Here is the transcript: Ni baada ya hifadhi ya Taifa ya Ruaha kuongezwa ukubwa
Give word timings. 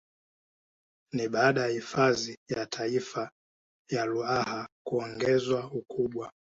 Ni 1.13 1.27
baada 1.29 1.61
ya 1.61 1.67
hifadhi 1.67 2.37
ya 2.47 2.65
Taifa 2.65 3.31
ya 3.89 4.05
Ruaha 4.05 4.69
kuongezwa 4.85 5.71
ukubwa 5.71 6.31